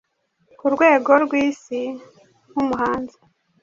[0.59, 1.81] ku rwego rw’isi
[2.49, 3.17] nk’umuhanzi